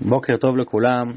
בוקר 0.00 0.36
טוב 0.36 0.56
לכולם, 0.56 1.12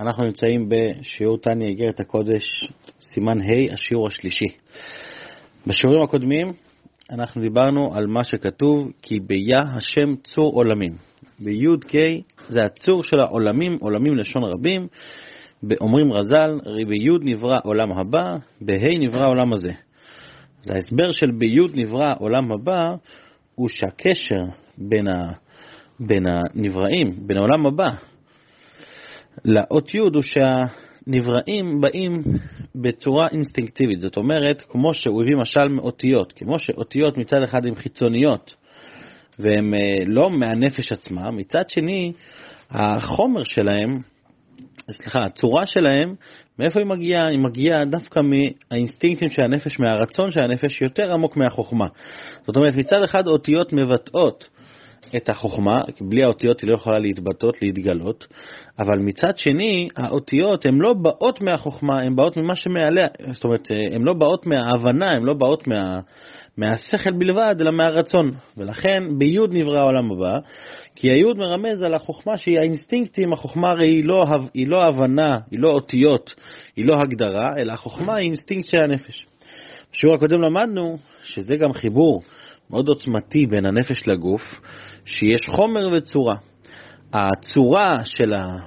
אנחנו 0.00 0.24
נמצאים 0.24 0.68
בשיעור 0.68 1.38
תניא 1.38 1.66
איגרת 1.66 2.00
הקודש, 2.00 2.72
סימן 3.00 3.40
ה', 3.40 3.72
השיעור 3.72 4.06
השלישי. 4.06 4.44
בשיעורים 5.66 6.02
הקודמים 6.02 6.52
אנחנו 7.10 7.42
דיברנו 7.42 7.94
על 7.94 8.06
מה 8.06 8.24
שכתוב, 8.24 8.92
כי 9.02 9.20
ביה 9.20 9.58
השם 9.76 10.16
צור 10.16 10.52
עולמים. 10.54 10.92
בי"ק 11.38 11.92
זה 12.48 12.58
הצור 12.64 13.02
של 13.02 13.20
העולמים, 13.20 13.78
עולמים 13.80 14.16
לשון 14.16 14.42
רבים, 14.44 14.86
אומרים 15.80 16.12
רז"ל, 16.12 16.60
בי' 16.88 17.32
נברא 17.32 17.58
עולם 17.64 17.92
הבא, 17.92 18.36
בה' 18.60 18.98
נברא 19.00 19.26
עולם 19.26 19.52
הזה. 19.52 19.72
אז 20.64 20.70
ההסבר 20.70 21.10
של 21.10 21.30
בי' 21.30 21.58
נברא 21.74 22.12
עולם 22.18 22.52
הבא 22.52 22.94
הוא 23.54 23.68
שהקשר 23.68 24.42
בין, 24.78 25.08
ה, 25.08 25.32
בין 26.00 26.22
הנבראים, 26.26 27.08
בין 27.26 27.36
העולם 27.36 27.66
הבא, 27.66 27.86
לאות 29.44 29.94
י' 29.94 29.98
הוא 29.98 30.22
שהנבראים 30.22 31.80
באים 31.80 32.20
בצורה 32.74 33.28
אינסטינקטיבית, 33.32 34.00
זאת 34.00 34.16
אומרת, 34.16 34.62
כמו 34.68 34.94
שהוא 34.94 35.22
הביא 35.22 35.36
משל 35.36 35.68
מאותיות, 35.68 36.32
כמו 36.32 36.58
שאותיות 36.58 37.18
מצד 37.18 37.42
אחד 37.42 37.66
הן 37.66 37.74
חיצוניות 37.74 38.54
והן 39.38 39.74
אה, 39.74 40.04
לא 40.06 40.30
מהנפש 40.30 40.92
עצמה, 40.92 41.30
מצד 41.30 41.68
שני, 41.68 42.12
החומר 42.70 43.44
שלהם, 43.44 43.98
סליחה, 44.90 45.18
הצורה 45.26 45.66
שלהם, 45.66 46.14
מאיפה 46.58 46.80
היא 46.80 46.86
מגיעה? 46.86 47.28
היא 47.28 47.38
מגיעה 47.38 47.84
דווקא 47.84 48.20
מהאינסטינקטים 48.20 49.30
של 49.30 49.42
הנפש, 49.42 49.80
מהרצון 49.80 50.30
של 50.30 50.42
הנפש 50.42 50.82
יותר 50.82 51.12
עמוק 51.12 51.36
מהחוכמה. 51.36 51.86
זאת 52.46 52.56
אומרת, 52.56 52.74
מצד 52.76 53.02
אחד 53.02 53.26
אותיות 53.26 53.72
מבטאות 53.72 54.48
את 55.16 55.28
החוכמה, 55.28 55.80
בלי 56.00 56.22
האותיות 56.24 56.60
היא 56.60 56.70
לא 56.70 56.74
יכולה 56.74 56.98
להתבטאות, 56.98 57.62
להתגלות, 57.62 58.26
אבל 58.78 58.98
מצד 58.98 59.38
שני, 59.38 59.88
האותיות 59.96 60.66
הן 60.66 60.74
לא 60.74 60.92
באות 60.92 61.40
מהחוכמה, 61.40 61.98
הן 61.98 62.16
באות 62.16 62.36
ממה 62.36 62.56
שמעליה, 62.56 63.06
זאת 63.32 63.44
אומרת, 63.44 63.68
הן 63.92 64.02
לא 64.02 64.12
באות 64.12 64.46
מההבנה, 64.46 65.10
הן 65.10 65.22
לא 65.22 65.34
באות 65.34 65.66
מה, 65.66 66.00
מהשכל 66.56 67.10
בלבד, 67.10 67.54
אלא 67.60 67.70
מהרצון. 67.70 68.30
ולכן 68.56 69.02
ביוד 69.18 69.50
נברא 69.52 69.78
העולם 69.78 70.12
הבא, 70.12 70.38
כי 70.94 71.10
היוד 71.10 71.38
מרמז 71.38 71.82
על 71.82 71.94
החוכמה 71.94 72.36
שהיא 72.36 72.58
האינסטינקט, 72.58 73.32
החוכמה 73.32 73.70
הרי 73.70 73.86
היא 73.86 74.04
לא, 74.04 74.24
היא 74.54 74.68
לא 74.68 74.82
הבנה, 74.82 75.38
היא 75.50 75.60
לא 75.60 75.70
אותיות, 75.70 76.34
היא 76.76 76.86
לא 76.86 76.96
הגדרה, 76.96 77.54
אלא 77.58 77.72
החוכמה 77.72 78.16
היא 78.16 78.26
אינסטינקט 78.26 78.68
של 78.68 78.78
הנפש. 78.78 79.26
בשיעור 79.92 80.14
הקודם 80.14 80.40
למדנו 80.40 80.96
שזה 81.22 81.56
גם 81.56 81.72
חיבור 81.72 82.22
מאוד 82.70 82.88
עוצמתי 82.88 83.46
בין 83.46 83.66
הנפש 83.66 84.08
לגוף, 84.08 84.42
שיש 85.04 85.48
חומר 85.48 85.88
וצורה. 85.96 86.36
הצורה 87.12 88.04
של, 88.04 88.34
ה... 88.34 88.58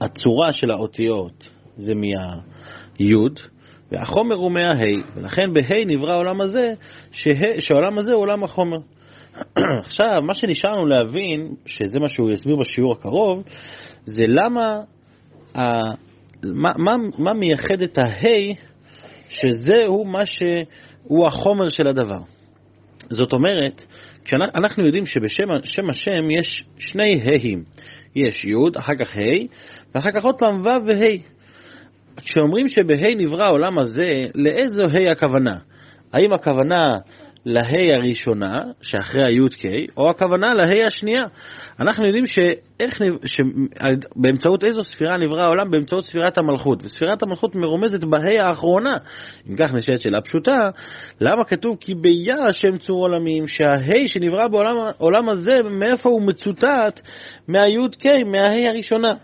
הצורה 0.00 0.52
של 0.52 0.70
האותיות 0.70 1.48
זה 1.76 1.92
מהיוד, 1.94 3.40
והחומר 3.92 4.36
הוא 4.36 4.52
מהה, 4.52 4.92
ולכן 5.16 5.52
בה' 5.54 5.84
נברא 5.86 6.12
העולם 6.12 6.40
הזה, 6.40 6.74
שה... 7.12 7.60
שהעולם 7.60 7.98
הזה 7.98 8.12
הוא 8.12 8.22
עולם 8.22 8.44
החומר. 8.44 8.78
עכשיו, 9.84 10.16
מה 10.22 10.34
שנשארנו 10.34 10.86
להבין, 10.86 11.54
שזה 11.66 12.00
מה 12.00 12.08
שהוא 12.08 12.30
יסביר 12.30 12.56
בשיעור 12.56 12.92
הקרוב, 12.92 13.42
זה 14.04 14.24
למה, 14.26 14.80
ה... 15.54 15.62
מה, 16.44 16.72
מה, 16.76 16.96
מה 17.18 17.34
מייחד 17.34 17.80
את 17.80 17.98
הה' 17.98 18.54
שזהו 19.28 20.04
מה 20.04 20.26
שהוא 20.26 21.26
החומר 21.26 21.68
של 21.68 21.86
הדבר. 21.86 22.35
זאת 23.10 23.32
אומרת, 23.32 23.86
אנחנו 24.54 24.86
יודעים 24.86 25.06
שבשם 25.06 25.90
השם 25.90 26.30
יש 26.30 26.64
שני 26.78 27.20
ה'ים. 27.24 27.64
יש 28.16 28.44
י', 28.44 28.78
אחר 28.78 28.92
כך 29.00 29.16
ה', 29.16 29.20
ואחר 29.94 30.10
כך 30.16 30.24
עוד 30.24 30.34
פעם 30.38 30.60
ו' 30.60 30.86
וה'. 30.86 31.16
כשאומרים 32.16 32.68
שבה' 32.68 33.14
נברא 33.16 33.44
העולם 33.44 33.78
הזה, 33.78 34.12
לאיזו 34.34 34.82
ה' 34.82 35.10
הכוונה? 35.10 35.58
האם 36.12 36.32
הכוונה 36.32 36.98
לה' 37.46 37.94
הראשונה, 37.94 38.54
שאחרי 38.82 39.24
הי"ק, 39.24 39.90
או 39.96 40.10
הכוונה 40.10 40.46
לה' 40.54 40.86
השנייה. 40.86 41.22
אנחנו 41.80 42.06
יודעים 42.06 42.26
שאיך, 42.26 43.00
שבאמצעות 43.24 44.64
איזו 44.64 44.84
ספירה 44.84 45.16
נברא 45.16 45.42
העולם? 45.42 45.70
באמצעות 45.70 46.04
ספירת 46.04 46.38
המלכות. 46.38 46.82
וספירת 46.82 47.22
המלכות 47.22 47.54
מרומזת 47.54 48.04
בה' 48.04 48.46
האחרונה. 48.48 48.96
אם 49.50 49.56
כך 49.56 49.74
נשאלת 49.74 50.00
שאלה 50.00 50.20
פשוטה, 50.20 50.60
למה 51.20 51.44
כתוב 51.44 51.76
כי 51.80 51.94
ביה 51.94 52.44
השם 52.48 52.78
צור 52.78 53.02
עולמים, 53.02 53.46
שהה' 53.46 54.08
שנברא 54.08 54.48
בעולם 54.48 55.28
הזה, 55.28 55.52
מאיפה 55.80 56.10
הוא 56.10 56.22
מצוטט? 56.22 57.00
מהי"ק, 57.48 58.06
מהה' 58.06 58.68
הראשונה. 58.68 59.14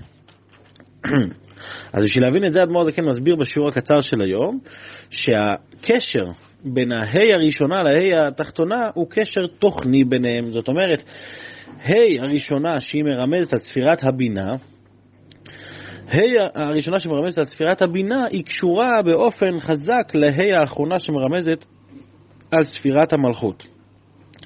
אז 1.92 2.04
בשביל 2.04 2.24
להבין 2.24 2.44
את 2.44 2.52
זה, 2.52 2.62
אדמו"ר 2.62 2.84
זקן 2.84 3.02
מסביר 3.02 3.36
בשיעור 3.36 3.68
הקצר 3.68 4.00
של 4.00 4.16
היום, 4.22 4.58
שהקשר 5.10 6.51
בין 6.64 6.92
הה' 6.92 7.34
הראשונה 7.34 7.82
לה' 7.82 8.28
התחתונה 8.28 8.90
הוא 8.94 9.06
קשר 9.10 9.46
תוכני 9.58 10.04
ביניהם. 10.04 10.52
זאת 10.52 10.68
אומרת, 10.68 11.02
ה' 11.88 12.22
הראשונה 12.22 12.80
שהיא 12.80 13.04
מרמזת 13.04 13.52
על 13.52 13.58
ספירת 13.58 14.04
הבינה, 14.04 14.54
ה' 16.08 16.18
הראשונה 16.54 16.98
שמרמזת 16.98 17.38
על 17.38 17.44
ספירת 17.44 17.82
הבינה 17.82 18.24
היא 18.30 18.44
קשורה 18.44 19.02
באופן 19.04 19.60
חזק 19.60 20.14
לה' 20.14 20.60
האחרונה 20.60 20.98
שמרמזת 20.98 21.64
על 22.50 22.64
ספירת 22.64 23.12
המלכות. 23.12 23.62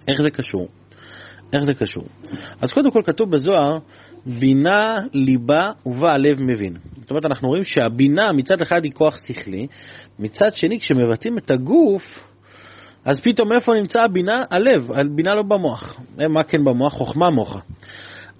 איך 0.08 0.22
זה 0.22 0.30
קשור? 0.30 0.68
איך 1.54 1.64
זה 1.64 1.74
קשור? 1.74 2.04
אז 2.62 2.72
קודם 2.72 2.90
כל 2.90 3.02
כתוב 3.04 3.30
בזוהר, 3.30 3.78
בינה, 4.26 4.98
ליבה 5.12 5.70
ובה 5.86 6.12
הלב 6.12 6.42
מבין. 6.42 6.76
זאת 7.00 7.10
אומרת, 7.10 7.26
אנחנו 7.26 7.48
רואים 7.48 7.64
שהבינה 7.64 8.32
מצד 8.32 8.60
אחד 8.60 8.84
היא 8.84 8.92
כוח 8.92 9.18
שכלי, 9.26 9.66
מצד 10.18 10.48
שני, 10.54 10.80
כשמבטאים 10.80 11.38
את 11.38 11.50
הגוף, 11.50 12.02
אז 13.04 13.20
פתאום 13.20 13.52
איפה 13.52 13.72
נמצא 13.72 14.00
הבינה? 14.00 14.44
הלב, 14.50 14.92
הבינה 14.92 15.34
לא 15.34 15.42
במוח. 15.42 16.00
מה 16.30 16.42
כן 16.42 16.64
במוח? 16.64 16.92
חוכמה 16.92 17.30
מוחה. 17.30 17.58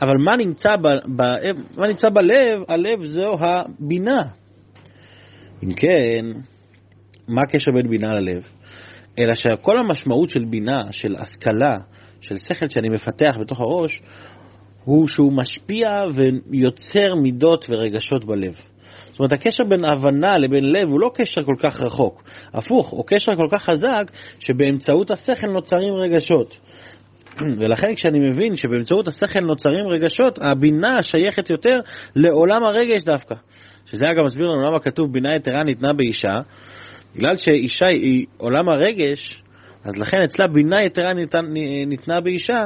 אבל 0.03 0.15
מה 0.25 0.37
נמצא, 0.37 0.71
ב, 0.77 0.87
ב, 1.17 1.23
מה 1.77 1.87
נמצא 1.87 2.09
בלב? 2.09 2.63
הלב 2.69 3.05
זו 3.05 3.33
הבינה. 3.41 4.23
אם 5.65 5.75
כן, 5.75 6.25
מה 7.29 7.43
הקשר 7.49 7.73
בין 7.73 7.91
בינה 7.91 8.13
ללב? 8.13 8.49
אלא 9.19 9.35
שכל 9.35 9.79
המשמעות 9.79 10.31
של 10.31 10.45
בינה, 10.45 10.79
של 10.91 11.17
השכלה, 11.19 11.77
של 12.21 12.37
שכל 12.37 12.69
שאני 12.69 12.89
מפתח 12.89 13.37
בתוך 13.41 13.61
הראש, 13.61 14.03
הוא 14.87 15.09
שהוא 15.09 15.33
משפיע 15.33 15.89
ויוצר 16.51 17.15
מידות 17.23 17.67
ורגשות 17.69 18.25
בלב. 18.25 18.55
זאת 19.11 19.21
אומרת, 19.21 19.33
הקשר 19.33 19.65
בין 19.65 19.85
הבנה 19.85 20.39
לבין 20.39 20.65
לב 20.65 20.89
הוא 20.89 21.01
לא 21.01 21.11
קשר 21.15 21.43
כל 21.43 21.55
כך 21.63 21.81
רחוק. 21.81 22.23
הפוך, 22.55 22.89
הוא 22.89 23.05
קשר 23.07 23.37
כל 23.37 23.49
כך 23.51 23.63
חזק, 23.63 24.11
שבאמצעות 24.39 25.11
השכל 25.11 25.47
נוצרים 25.47 25.95
רגשות. 25.95 26.59
ולכן 27.61 27.95
כשאני 27.95 28.19
מבין 28.19 28.57
שבאמצעות 28.57 29.09
השכל 29.09 29.41
נוצרים 29.41 29.87
רגשות, 29.89 30.39
הבינה 30.43 31.03
שייכת 31.03 31.51
יותר 31.51 31.81
לעולם 32.17 32.65
הרגש 32.65 33.03
דווקא. 33.05 33.35
שזה 33.87 34.11
אגב 34.11 34.25
מסביר 34.25 34.47
לנו 34.47 34.71
למה 34.71 34.81
כתוב 34.81 35.13
בינה 35.13 35.37
יתרה 35.37 35.63
ניתנה 35.65 35.93
באישה, 35.93 36.35
בגלל 37.17 37.37
שאישה 37.37 37.87
היא 37.87 38.27
עולם 38.37 38.69
הרגש, 38.69 39.43
אז 39.87 39.97
לכן 39.97 40.17
אצלה 40.25 40.47
בינה 40.47 40.83
יתרה 40.83 41.13
ניתן, 41.13 41.45
ניתנה 41.87 42.21
באישה, 42.21 42.65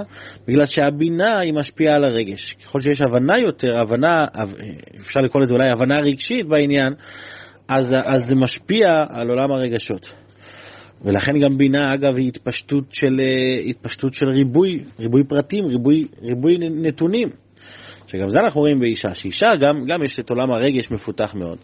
בגלל 0.49 0.67
שהבינה 0.67 1.41
היא 1.41 1.55
משפיעה 1.55 1.95
על 1.95 2.05
הרגש. 2.05 2.57
ככל 2.65 2.81
שיש 2.81 3.01
הבנה 3.01 3.41
יותר, 3.41 3.81
הבנה, 3.83 4.27
אפשר 5.01 5.21
לקרוא 5.21 5.43
לזה 5.43 5.55
אולי 5.55 5.69
הבנה 5.69 5.95
רגשית 6.03 6.47
בעניין, 6.47 6.93
אז, 7.69 7.95
אז 8.05 8.23
זה 8.29 8.35
משפיע 8.37 8.89
על 9.09 9.29
עולם 9.29 9.53
הרגשות. 9.53 10.11
ולכן 11.05 11.33
גם 11.39 11.57
בינה, 11.59 11.79
אגב, 11.95 12.17
היא 12.17 12.29
התפשטות 12.29 12.85
של, 12.93 13.21
התפשטות 13.67 14.15
של 14.15 14.29
ריבוי, 14.29 14.79
ריבוי 15.01 15.25
פרטים, 15.25 15.67
ריבוי, 15.67 16.07
ריבוי 16.23 16.57
נתונים. 16.59 17.29
שגם 18.07 18.29
זה 18.29 18.41
אנחנו 18.41 18.61
רואים 18.61 18.81
באישה, 18.81 19.15
שאישה 19.15 19.47
גם, 19.61 19.85
גם 19.87 20.05
יש 20.05 20.21
את 20.21 20.31
עולם 20.31 20.53
הרגש 20.53 20.91
מפותח 20.91 21.35
מאוד. 21.35 21.59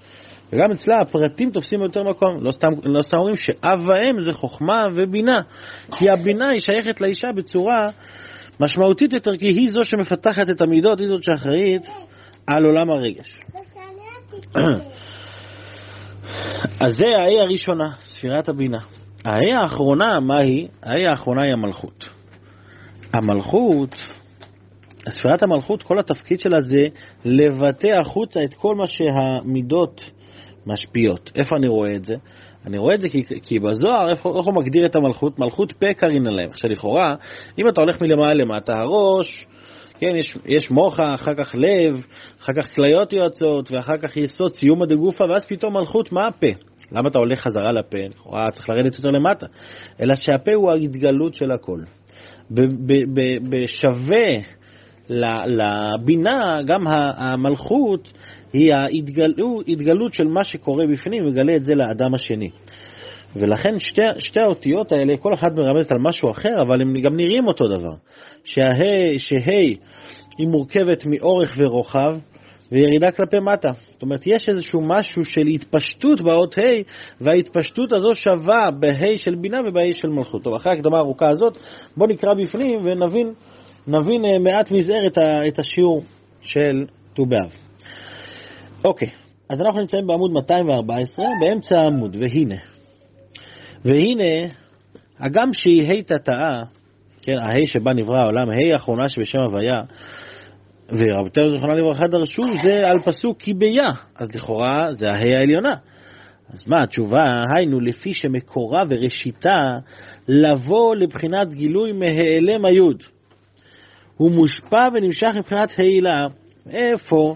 וגם 0.52 0.72
אצלה 0.72 1.00
הפרטים 1.00 1.50
תופסים 1.50 1.82
יותר 1.82 2.02
מקום. 2.02 2.44
לא 2.44 2.50
סתם, 2.50 2.68
לא 2.84 3.02
סתם 3.02 3.18
אומרים 3.18 3.36
שאב 3.36 3.88
ואם 3.88 4.20
זה 4.20 4.32
חוכמה 4.32 4.82
ובינה, 4.94 5.40
כי 5.98 6.10
הבינה 6.10 6.48
היא 6.48 6.60
שייכת 6.60 7.00
לאישה 7.00 7.28
בצורה 7.36 7.78
משמעותית 8.60 9.12
יותר, 9.12 9.36
כי 9.36 9.46
היא 9.46 9.68
זו 9.70 9.84
שמפתחת 9.84 10.50
את 10.50 10.60
המידות, 10.60 11.00
היא 11.00 11.08
זאת 11.08 11.22
שאחראית 11.22 11.86
על 12.46 12.64
עולם 12.64 12.90
הרגש. 12.90 13.40
אז 16.86 16.96
זה 16.96 17.06
ההא 17.06 17.42
הראשונה, 17.42 17.90
ספירת 18.00 18.48
הבינה. 18.48 18.78
ההא 19.24 19.62
האחרונה, 19.62 20.20
מה 20.20 20.38
היא? 20.38 20.68
ההא 20.82 21.10
האחרונה 21.10 21.42
היא 21.42 21.52
המלכות. 21.52 22.08
המלכות, 23.12 23.94
ספירת 25.08 25.42
המלכות, 25.42 25.82
כל 25.82 25.98
התפקיד 25.98 26.40
שלה 26.40 26.60
זה 26.60 26.86
לבטא 27.24 27.90
החוצה 28.00 28.40
את 28.44 28.54
כל 28.54 28.74
מה 28.74 28.86
שהמידות 28.86 30.10
משפיעות. 30.66 31.30
איפה 31.34 31.56
אני 31.56 31.68
רואה 31.68 31.96
את 31.96 32.04
זה? 32.04 32.14
אני 32.66 32.78
רואה 32.78 32.94
את 32.94 33.00
זה 33.00 33.08
כי, 33.08 33.24
כי 33.42 33.58
בזוהר, 33.58 34.08
איך, 34.08 34.26
איך 34.26 34.44
הוא 34.44 34.54
מגדיר 34.54 34.86
את 34.86 34.96
המלכות? 34.96 35.38
מלכות 35.38 35.72
פה 35.72 35.94
קרין 35.94 36.26
עליהם. 36.26 36.50
עכשיו 36.50 36.70
לכאורה, 36.70 37.14
אם 37.58 37.68
אתה 37.68 37.80
הולך 37.80 38.02
מלמעלה 38.02 38.34
למטה, 38.34 38.72
הראש 38.78 39.46
כן, 39.98 40.16
יש, 40.16 40.38
יש 40.46 40.70
מוחה, 40.70 41.14
אחר 41.14 41.32
כך 41.38 41.54
לב, 41.54 42.06
אחר 42.40 42.52
כך 42.52 42.74
כליות 42.74 43.12
יועצות, 43.12 43.72
ואחר 43.72 43.96
כך 44.02 44.16
יסוד, 44.16 44.54
סיומא 44.54 44.86
דגופה, 44.86 45.24
ואז 45.24 45.44
פתאום 45.46 45.76
מלכות, 45.76 46.12
מה 46.12 46.20
הפה? 46.28 46.46
למה 46.92 47.08
אתה 47.08 47.18
הולך 47.18 47.40
חזרה 47.40 47.72
לפה? 47.72 47.98
לכאורה 47.98 48.50
צריך 48.52 48.68
לרדת 48.68 48.94
יותר 48.94 49.10
למטה. 49.10 49.46
אלא 50.00 50.14
שהפה 50.14 50.54
הוא 50.54 50.70
ההתגלות 50.70 51.34
של 51.34 51.52
הכל. 51.52 51.80
בשווה 53.50 54.24
לבינה, 55.46 56.58
גם 56.66 56.80
המלכות 57.16 58.12
היא 58.58 58.74
ההתגלות 58.74 60.14
של 60.14 60.24
מה 60.24 60.44
שקורה 60.44 60.86
בפנים, 60.86 61.26
מגלה 61.26 61.56
את 61.56 61.64
זה 61.64 61.74
לאדם 61.74 62.14
השני. 62.14 62.48
ולכן 63.36 63.78
שתי, 63.78 64.02
שתי 64.18 64.40
האותיות 64.40 64.92
האלה, 64.92 65.16
כל 65.16 65.34
אחת 65.34 65.52
מרמזת 65.52 65.92
על 65.92 65.98
משהו 66.00 66.30
אחר, 66.30 66.62
אבל 66.66 66.82
הם 66.82 67.00
גם 67.02 67.16
נראים 67.16 67.46
אותו 67.46 67.64
דבר. 67.68 67.94
שהה, 68.44 69.18
שה' 69.18 69.50
היא 70.38 70.48
מורכבת 70.48 71.06
מאורך 71.06 71.54
ורוחב, 71.58 72.16
וירידה 72.72 73.10
כלפי 73.10 73.36
מטה. 73.36 73.72
זאת 73.92 74.02
אומרת, 74.02 74.26
יש 74.26 74.48
איזשהו 74.48 74.82
משהו 74.82 75.24
של 75.24 75.46
התפשטות 75.46 76.20
באות 76.20 76.58
ה', 76.58 76.62
וההתפשטות 77.20 77.92
הזו 77.92 78.14
שווה 78.14 78.70
בה' 78.80 79.16
של 79.16 79.34
בינה 79.34 79.58
ובה' 79.68 79.92
של 79.92 80.08
מלכות. 80.08 80.42
טוב, 80.42 80.54
אחרי 80.54 80.72
ההקדמה 80.72 80.96
הארוכה 80.96 81.26
הזאת, 81.30 81.58
בואו 81.96 82.10
נקרא 82.10 82.34
בפנים 82.34 82.80
ונבין 82.84 83.32
נבין 83.86 84.24
אה, 84.24 84.38
מעט 84.38 84.70
מזער 84.70 85.06
את, 85.06 85.18
את 85.48 85.58
השיעור 85.58 86.02
של 86.42 86.84
ט"ו 87.14 87.26
באב. 87.26 87.65
אוקיי, 88.86 89.08
אז 89.48 89.60
אנחנו 89.60 89.80
נמצאים 89.80 90.06
בעמוד 90.06 90.30
214, 90.32 91.26
באמצע 91.40 91.80
העמוד, 91.80 92.16
והנה. 92.16 92.54
והנה, 93.84 94.54
הגם 95.18 95.52
שהיא 95.52 95.82
ה' 95.82 96.02
תתאה, 96.02 96.62
כן, 97.22 97.38
הה' 97.40 97.66
שבה 97.66 97.92
נברא 97.92 98.18
העולם, 98.22 98.48
ה' 98.48 98.72
האחרונה 98.72 99.08
שבשם 99.08 99.38
הוויה, 99.38 99.82
ורבי 100.88 101.30
תאו 101.30 101.50
זכרונה 101.50 101.74
לברכה 101.74 102.06
דרשו, 102.06 102.42
זה 102.64 102.88
על 102.88 102.98
פסוק 103.00 103.38
כי 103.40 103.54
ביה, 103.54 103.92
אז 104.16 104.34
לכאורה 104.34 104.92
זה 104.92 105.08
הה' 105.08 105.38
העליונה. 105.38 105.74
אז 106.52 106.68
מה 106.68 106.82
התשובה? 106.82 107.24
היינו, 107.56 107.80
לפי 107.80 108.14
שמקורה 108.14 108.82
וראשיתה 108.90 109.66
לבוא 110.28 110.94
לבחינת 110.96 111.54
גילוי 111.54 111.92
מהיעלם 111.92 112.64
היוד. 112.64 113.02
הוא 114.16 114.30
מושפע 114.30 114.88
ונמשך 114.94 115.30
מבחינת 115.38 115.70
העילה. 115.78 116.24
איפה, 116.70 117.34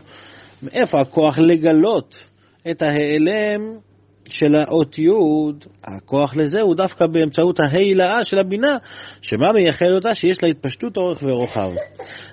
איפה 0.73 1.01
הכוח 1.01 1.39
לגלות 1.39 2.15
את 2.71 2.83
ההיעלם 2.83 3.61
של 4.29 4.55
האות 4.55 4.99
י', 4.99 5.09
הכוח 5.85 6.37
לזה 6.37 6.61
הוא 6.61 6.75
דווקא 6.77 7.07
באמצעות 7.07 7.61
ההילאה 7.61 8.23
של 8.23 8.39
הבינה, 8.39 8.77
שמה 9.23 9.53
מייחד 9.53 9.91
אותה? 9.95 10.15
שיש 10.15 10.43
לה 10.43 10.49
התפשטות 10.49 10.97
אורך 10.97 11.23
ורוחב. 11.23 11.71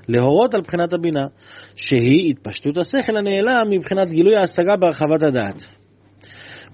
להורות 0.07 0.55
על 0.55 0.61
בחינת 0.61 0.93
הבינה, 0.93 1.25
שהיא 1.75 2.29
התפשטות 2.29 2.77
השכל 2.77 3.17
הנעלם 3.17 3.69
מבחינת 3.69 4.09
גילוי 4.09 4.35
ההשגה 4.35 4.75
בהרחבת 4.75 5.23
הדעת. 5.23 5.67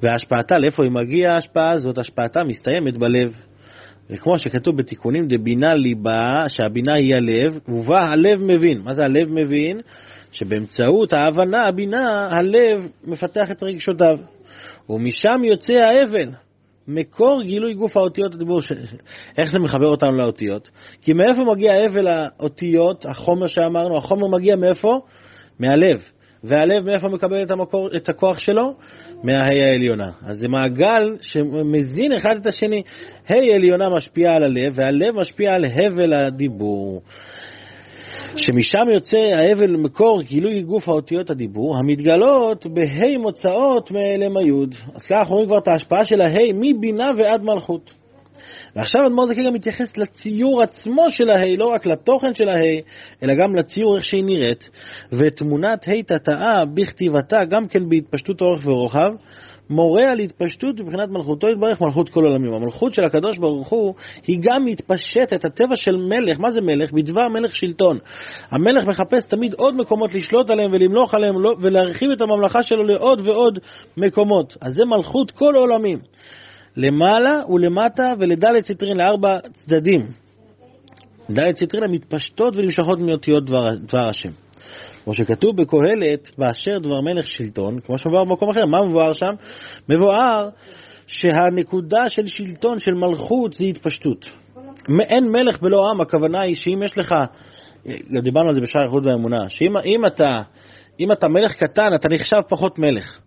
והשפעתה, 0.02 0.56
לאיפה 0.58 0.84
היא 0.84 0.92
מגיעה 0.92 1.34
ההשפעה 1.34 1.72
הזאת? 1.72 1.98
השפעתה 1.98 2.40
מסתיימת 2.48 2.98
בלב. 2.98 3.42
וכמו 4.10 4.38
שכתוב 4.38 4.78
בתיקונים 4.78 5.24
דבינה 5.28 5.74
ליבה, 5.74 6.44
שהבינה 6.48 6.94
היא 6.98 7.16
הלב, 7.16 7.60
ובה 7.68 8.00
הלב 8.00 8.40
מבין. 8.42 8.82
מה 8.82 8.94
זה 8.94 9.04
הלב 9.04 9.28
מבין? 9.32 9.78
שבאמצעות 10.34 11.14
ההבנה, 11.14 11.68
הבינה, 11.68 12.02
הלב 12.30 12.88
מפתח 13.04 13.52
את 13.52 13.64
רגשותיו. 13.64 14.18
ומשם 14.90 15.44
יוצא 15.44 15.74
האבן, 15.74 16.30
מקור 16.88 17.42
גילוי 17.44 17.74
גוף 17.74 17.98
האותיות 17.98 18.34
הדיבור. 18.34 18.62
ש... 18.62 18.72
איך 19.38 19.52
זה 19.52 19.60
מחבר 19.60 19.88
אותנו 19.88 20.18
לאותיות? 20.18 20.70
כי 21.02 21.14
מאיפה 21.14 21.42
מגיע 21.52 21.74
האבל 21.74 22.08
האותיות, 22.08 23.06
החומר 23.06 23.48
שאמרנו? 23.48 23.98
החומר 23.98 24.28
מגיע 24.28 24.56
מאיפה? 24.56 25.00
מהלב. 25.60 26.04
והלב 26.44 26.86
מאיפה 26.86 27.08
מקבל 27.08 27.44
את, 27.44 27.52
המקור, 27.52 27.90
את 27.96 28.10
הכוח 28.10 28.40
שלו? 28.40 28.76
מהה' 29.24 29.72
העליונה. 29.72 30.12
אז 30.26 30.38
זה 30.38 30.48
מעגל 30.48 31.18
שמזין 31.22 32.14
אחד 32.14 32.36
את 32.36 32.48
השני. 32.48 32.82
ה' 33.30 33.56
עליונה 33.56 33.90
משפיעה 33.96 34.36
על 34.36 34.44
הלב, 34.44 34.74
והלב 34.76 35.20
משפיע 35.20 35.52
על 35.52 35.66
הבל 35.66 36.14
הדיבור. 36.14 37.02
שמשם 38.38 38.90
יוצא 38.94 39.18
ההבל 39.18 39.72
מקור 39.72 40.22
גילוי 40.22 40.62
גוף 40.62 40.90
האותיות 40.90 41.30
הדיבור, 41.30 41.78
המתגלות 41.78 42.68
בה' 42.68 43.18
מוצאות 43.20 43.92
מאלם 43.92 44.38
היוד. 44.38 44.76
אז 44.96 45.06
ככה 45.06 45.20
אנחנו 45.20 45.34
רואים 45.34 45.48
כבר 45.48 45.58
את 45.58 45.68
ההשפעה 45.68 46.06
של 46.06 46.22
הה' 46.22 46.54
מבינה 46.54 47.10
ועד 47.18 47.44
מלכות. 47.44 47.94
ועכשיו 48.76 49.08
אדמו"ר 49.08 49.28
זקי 49.28 49.46
גם 49.46 49.54
מתייחס 49.54 49.98
לציור 49.98 50.64
עצמו 50.64 51.06
של 51.10 51.30
הה', 51.30 51.56
לא 51.58 51.66
רק 51.66 51.86
לתוכן 51.86 52.34
של 52.34 52.50
הה', 52.50 52.80
אלא 53.24 53.34
גם 53.34 53.56
לציור 53.56 53.96
איך 53.98 54.04
שהיא 54.04 54.24
נראית, 54.24 54.70
ותמונת 55.12 55.88
ה' 55.88 56.04
תתאה 56.04 56.66
בכתיבתה, 56.74 57.38
גם 57.50 57.68
כן 57.68 57.90
בהתפשטות 57.90 58.42
אורך 58.42 58.68
ורוחב, 58.68 59.12
מורה 59.70 60.12
על 60.12 60.20
התפשטות 60.20 60.80
מבחינת 60.80 61.10
מלכותו 61.10 61.48
יתברך 61.50 61.82
מלכות 61.82 62.10
כל 62.10 62.24
עולמים. 62.26 62.54
המלכות 62.54 62.94
של 62.94 63.04
הקדוש 63.04 63.38
ברוך 63.38 63.70
הוא 63.70 63.94
היא 64.28 64.40
גם 64.42 64.66
מתפשטת, 64.66 65.46
הטבע 65.46 65.76
של 65.76 65.96
מלך, 65.96 66.40
מה 66.40 66.52
זה 66.52 66.62
מלך? 66.62 66.92
בדבר 66.92 67.28
מלך 67.28 67.56
שלטון. 67.56 67.98
המלך 68.50 68.84
מחפש 68.88 69.26
תמיד 69.28 69.54
עוד 69.54 69.76
מקומות 69.76 70.14
לשלוט 70.14 70.50
עליהם 70.50 70.72
ולמלוך 70.72 71.14
עליהם 71.14 71.42
לא, 71.42 71.56
ולהרחיב 71.62 72.12
את 72.12 72.22
הממלכה 72.22 72.64
שלו 72.64 72.84
לעוד 72.84 73.28
ועוד 73.28 73.60
מקומות. 73.98 74.58
אז 74.62 74.74
זה 74.74 74.86
מלכות 74.86 75.32
כל 75.32 75.56
עולמים. 75.56 76.00
למעלה 76.78 77.42
ולמטה 77.50 78.14
ולדלת 78.20 78.64
ציטרין, 78.64 78.98
לארבע 78.98 79.40
צדדים. 79.52 80.02
דלת 81.30 81.56
ציטרין 81.56 81.84
המתפשטות 81.84 82.58
ונמשכות 82.58 83.00
מאותיות 83.00 83.46
דבר, 83.46 83.68
דבר 83.88 84.10
השם. 84.10 84.30
כמו 85.04 85.14
שכתוב 85.14 85.62
בקהלת, 85.62 86.32
באשר 86.38 86.80
דבר 86.80 87.02
מלך 87.02 87.28
שלטון, 87.28 87.80
כמו 87.80 87.98
שמבואר 87.98 88.24
במקום 88.24 88.50
אחר, 88.50 88.66
מה 88.66 88.88
מבואר 88.88 89.14
שם? 89.14 89.34
מבואר 89.90 90.50
שהנקודה 91.08 92.10
של 92.10 92.28
שלטון, 92.28 92.80
של 92.80 92.92
מלכות, 92.92 93.54
זה 93.54 93.66
התפשטות. 93.66 94.26
אין 95.00 95.24
מלך 95.32 95.62
בלא 95.62 95.92
עם, 95.92 96.02
הכוונה 96.02 96.42
היא 96.42 96.56
שאם 96.56 96.84
יש 96.84 96.98
לך, 96.98 97.16
דיברנו 98.24 98.48
על 98.48 98.54
זה 98.56 98.62
בשער 98.62 98.84
איכות 98.86 99.06
והאמונה, 99.06 99.50
שאם 99.50 100.06
אתה, 100.08 100.36
אם 101.00 101.12
אתה 101.12 101.28
מלך 101.28 101.56
קטן, 101.56 101.94
אתה 101.96 102.08
נחשב 102.12 102.42
פחות 102.50 102.80
מלך. 102.80 103.20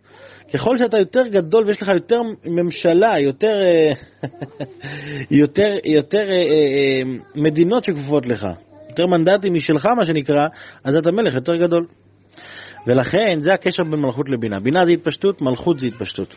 ככל 0.55 0.77
שאתה 0.77 0.99
יותר 0.99 1.27
גדול 1.27 1.67
ויש 1.67 1.83
לך 1.83 1.89
יותר 1.89 2.21
ממשלה, 2.45 3.19
יותר, 3.19 3.53
אה, 3.63 3.89
יותר, 5.41 5.75
יותר 5.85 6.31
אה, 6.31 6.35
אה, 6.35 7.03
מדינות 7.35 7.85
שכפופות 7.85 8.27
לך, 8.27 8.47
יותר 8.99 9.07
מנדטים 9.17 9.55
משלך, 9.55 9.87
מה 9.87 10.05
שנקרא, 10.05 10.47
אז 10.85 10.97
אתה 10.97 11.13
מלך 11.13 11.35
יותר 11.35 11.53
גדול. 11.55 11.87
ולכן 12.87 13.39
זה 13.39 13.53
הקשר 13.53 13.83
בין 13.83 14.01
מלכות 14.01 14.29
לבינה. 14.29 14.61
בינה 14.61 14.85
זה 14.85 14.93
התפשטות, 14.93 15.43
מלכות 15.43 15.79
זה 15.79 15.87
התפשטות. 15.87 16.37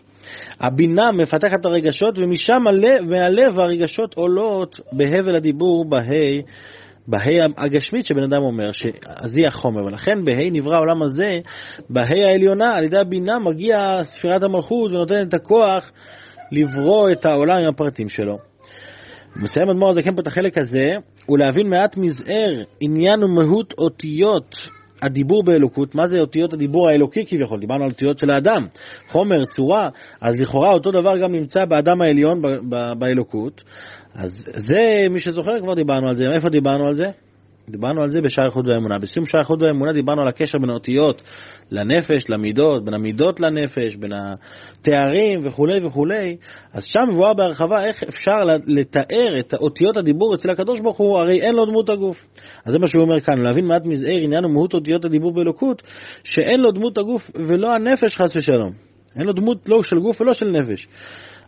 הבינה 0.61 1.11
מפתחת 1.11 1.59
את 1.59 1.65
הרגשות, 1.65 2.17
ומשם 2.17 2.67
הלב, 2.69 3.01
מהלב 3.09 3.59
הרגשות 3.59 4.13
עולות 4.13 4.79
בהבל 4.91 5.35
הדיבור, 5.35 5.85
בה' 5.89 5.99
בה' 7.07 7.45
הגשמית 7.57 8.05
שבן 8.05 8.23
אדם 8.23 8.41
אומר, 8.41 8.71
היא 9.35 9.47
החומר, 9.47 9.85
ולכן 9.85 10.25
בה' 10.25 10.49
נברא 10.51 10.75
העולם 10.75 11.03
הזה, 11.03 11.39
בה' 11.89 12.27
העליונה, 12.27 12.77
על 12.77 12.83
ידי 12.83 12.97
הבינה 12.97 13.39
מגיע 13.39 13.77
ספירת 14.03 14.43
המלכות 14.43 14.91
ונותן 14.91 15.27
את 15.27 15.33
הכוח 15.33 15.91
לברוא 16.51 17.09
את 17.11 17.25
העולם 17.25 17.55
עם 17.61 17.69
הפרטים 17.69 18.09
שלו. 18.09 18.37
מסיים 19.35 19.69
אדמו"ר 19.69 19.89
הזקן 19.89 20.15
פה 20.15 20.21
את 20.21 20.27
החלק 20.27 20.57
הזה, 20.57 20.87
ולהבין 21.29 21.69
מעט 21.69 21.97
מזער 21.97 22.63
עניין 22.79 23.23
ומהות 23.23 23.73
אותיות 23.77 24.55
הדיבור 25.01 25.43
באלוקות, 25.43 25.95
מה 25.95 26.05
זה 26.05 26.19
אותיות 26.19 26.53
הדיבור 26.53 26.89
האלוקי 26.89 27.25
כביכול? 27.25 27.59
דיברנו 27.59 27.83
על 27.83 27.89
אותיות 27.89 28.19
של 28.19 28.31
האדם, 28.31 28.61
חומר, 29.07 29.45
צורה, 29.45 29.89
אז 30.21 30.39
לכאורה 30.39 30.71
אותו 30.71 30.91
דבר 30.91 31.17
גם 31.17 31.31
נמצא 31.31 31.65
באדם 31.65 32.01
העליון 32.01 32.41
באלוקות. 32.99 33.63
אז 34.15 34.31
זה, 34.53 35.07
מי 35.09 35.19
שזוכר, 35.19 35.59
כבר 35.61 35.73
דיברנו 35.73 36.09
על 36.09 36.15
זה. 36.15 36.23
איפה 36.35 36.49
דיברנו 36.49 36.87
על 36.87 36.93
זה? 36.93 37.05
דיברנו 37.71 38.01
על 38.01 38.09
זה 38.09 38.21
בשער 38.21 38.45
איחוד 38.45 38.67
והאמונה. 38.67 38.99
בסיום 38.99 39.25
שער 39.25 39.41
איחוד 39.41 39.61
והאמונה 39.61 39.93
דיברנו 39.93 40.21
על 40.21 40.27
הקשר 40.27 40.57
בין 40.61 40.69
האותיות 40.69 41.21
לנפש, 41.71 42.29
למידות, 42.29 42.85
בין 42.85 42.93
המידות 42.93 43.39
לנפש, 43.39 43.95
בין 43.95 44.11
התארים 44.13 45.47
וכולי 45.47 45.85
וכולי. 45.85 46.37
אז 46.73 46.83
שם 46.83 46.99
מבואר 47.11 47.33
בהרחבה 47.33 47.85
איך 47.85 48.03
אפשר 48.03 48.39
לתאר 48.67 49.39
את 49.39 49.53
אותיות 49.53 49.97
הדיבור 49.97 50.35
אצל 50.35 50.49
הקדוש 50.49 50.79
ברוך 50.79 50.97
הוא, 50.97 51.19
הרי 51.19 51.41
אין 51.41 51.55
לו 51.55 51.65
דמות 51.65 51.89
הגוף. 51.89 52.17
אז 52.65 52.73
זה 52.73 52.79
מה 52.79 52.87
שהוא 52.87 53.03
אומר 53.03 53.19
כאן, 53.19 53.37
להבין 53.37 53.65
מעט 53.65 53.85
מזער 53.85 54.17
עניין 54.17 54.45
ומהות 54.45 54.73
אותיות 54.73 55.05
הדיבור 55.05 55.33
באלוקות, 55.33 55.81
שאין 56.23 56.59
לו 56.59 56.71
דמות 56.71 56.97
הגוף 56.97 57.31
ולא 57.35 57.73
הנפש 57.73 58.17
חס 58.17 58.35
ושלום. 58.35 58.71
אין 59.15 59.25
לו 59.25 59.33
דמות 59.33 59.57
לא 59.67 59.83
של 59.83 59.99
גוף 59.99 60.21
ולא 60.21 60.33
של 60.33 60.45
נפש. 60.45 60.87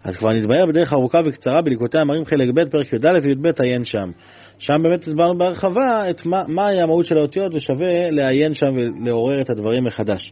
אז 0.04 0.16
כבר 0.16 0.30
נתבהר 0.30 0.66
בדרך 0.66 0.94
ארוכה 0.94 1.18
וקצרה 1.26 1.62
בליקוטי 1.62 1.98
המרים 1.98 2.26
חלק 2.26 2.50
ב' 2.56 2.70
פרק 2.70 2.94
י"א 2.94 3.18
וי"ב 3.24 3.62
עיין 3.62 3.86
שם. 3.86 4.12
שם 4.60 4.84
באמת 4.84 5.08
הסברנו 5.08 5.38
בהרחבה 5.38 6.10
את 6.10 6.26
מה, 6.26 6.44
מהי 6.48 6.82
המהות 6.82 7.06
של 7.06 7.18
האותיות 7.18 7.56
ושווה 7.56 8.10
לעיין 8.10 8.54
שם 8.54 8.66
ולעורר 8.76 9.42
את 9.42 9.50
הדברים 9.50 9.84
מחדש. 9.84 10.32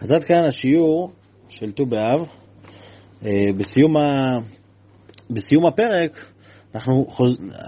אז 0.00 0.12
עד 0.12 0.24
כאן 0.24 0.44
השיעור 0.48 1.12
של 1.48 1.72
ט"ו 1.72 1.86
באב. 1.86 2.26
אה, 3.24 3.30
בסיום, 3.58 3.96
ה... 3.96 4.38
בסיום 5.30 5.66
הפרק, 5.66 6.26
אנחנו, 6.74 7.06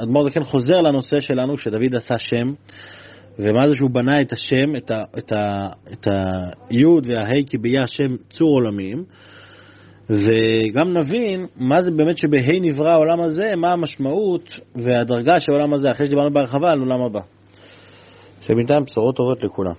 אדמו"ר 0.02 0.22
זקן 0.22 0.44
חוזר 0.44 0.76
לנושא 0.76 1.20
שלנו, 1.20 1.58
שדוד 1.58 1.94
עשה 1.94 2.14
שם, 2.18 2.46
ומה 3.38 3.68
זה 3.68 3.74
שהוא 3.76 3.90
בנה 3.90 4.20
את 4.20 4.32
השם, 4.32 4.76
את, 4.76 4.90
ה, 4.90 5.04
את, 5.18 5.32
ה, 5.32 5.68
את 5.92 6.06
היוד 6.70 7.06
וההי 7.06 7.44
כי 7.46 7.58
ביה 7.58 7.82
השם 7.82 8.16
צור 8.30 8.48
עולמים, 8.48 9.04
וגם 10.10 10.96
נבין 10.96 11.46
מה 11.56 11.82
זה 11.82 11.90
באמת 11.90 12.18
שבהי 12.18 12.60
נברא 12.60 12.90
העולם 12.90 13.20
הזה, 13.20 13.52
מה 13.56 13.72
המשמעות 13.72 14.60
והדרגה 14.74 15.40
של 15.40 15.52
העולם 15.52 15.74
הזה, 15.74 15.90
אחרי 15.90 16.06
שדיברנו 16.06 16.30
בהרחבה 16.32 16.70
על 16.72 16.80
עולם 16.80 17.02
הבא. 17.02 17.20
שבינתיים 18.40 18.84
בשורות 18.84 19.16
טובות 19.16 19.38
לכולם. 19.42 19.72